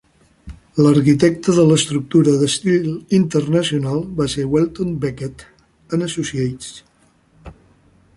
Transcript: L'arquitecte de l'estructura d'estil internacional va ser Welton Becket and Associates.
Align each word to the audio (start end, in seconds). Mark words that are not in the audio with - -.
L'arquitecte 0.83 1.53
de 1.57 1.65
l'estructura 1.71 2.33
d'estil 2.43 2.87
internacional 3.17 4.01
va 4.21 4.27
ser 4.37 4.47
Welton 4.55 4.95
Becket 5.05 5.45
and 5.99 6.07
Associates. 6.07 6.73